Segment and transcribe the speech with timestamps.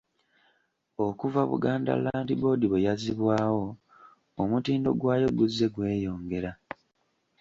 [1.05, 3.65] Okuva Buganda Land Board bwe yazzibwawo,
[4.41, 6.51] omutindo gwayo guzze gweyongera.